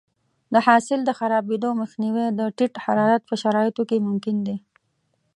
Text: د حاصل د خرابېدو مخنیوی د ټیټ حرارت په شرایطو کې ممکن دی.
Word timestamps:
د 0.53 0.55
حاصل 0.65 0.99
د 1.05 1.09
خرابېدو 1.19 1.69
مخنیوی 1.81 2.25
د 2.39 2.41
ټیټ 2.57 2.73
حرارت 2.83 3.21
په 3.29 3.35
شرایطو 3.41 3.83
کې 3.89 3.97
ممکن 4.07 4.35
دی. 4.47 4.57